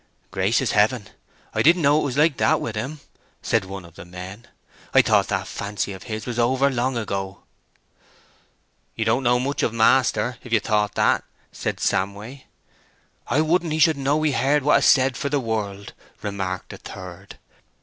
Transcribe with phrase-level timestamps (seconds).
[0.31, 1.09] "Gracious heaven,
[1.53, 3.01] I didn't know it was like that with him!"
[3.43, 4.47] said one of the men.
[4.95, 7.43] "I thought that fancy of his was over long ago."
[8.95, 12.45] "You don't know much of master, if you thought that," said Samway.
[13.27, 15.93] "I wouldn't he should know we heard what 'a said for the world,"
[16.23, 17.37] remarked a third.